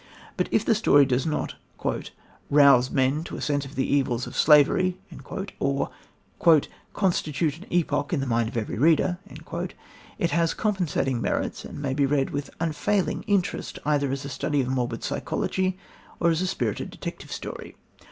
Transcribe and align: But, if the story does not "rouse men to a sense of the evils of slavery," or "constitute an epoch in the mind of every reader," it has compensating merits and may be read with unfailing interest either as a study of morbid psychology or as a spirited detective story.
But, 0.35 0.49
if 0.51 0.65
the 0.65 0.73
story 0.73 1.05
does 1.05 1.27
not 1.27 1.53
"rouse 2.49 2.89
men 2.89 3.23
to 3.25 3.35
a 3.35 3.39
sense 3.41 3.65
of 3.65 3.75
the 3.75 3.85
evils 3.85 4.25
of 4.25 4.35
slavery," 4.35 4.97
or 5.59 5.91
"constitute 6.91 7.59
an 7.59 7.67
epoch 7.69 8.11
in 8.11 8.19
the 8.19 8.25
mind 8.25 8.49
of 8.49 8.57
every 8.57 8.79
reader," 8.79 9.19
it 10.17 10.31
has 10.31 10.55
compensating 10.55 11.21
merits 11.21 11.63
and 11.63 11.79
may 11.79 11.93
be 11.93 12.07
read 12.07 12.31
with 12.31 12.49
unfailing 12.59 13.21
interest 13.27 13.77
either 13.85 14.11
as 14.11 14.25
a 14.25 14.29
study 14.29 14.59
of 14.59 14.69
morbid 14.69 15.03
psychology 15.03 15.77
or 16.19 16.31
as 16.31 16.41
a 16.41 16.47
spirited 16.47 16.89
detective 16.89 17.31
story. 17.31 17.75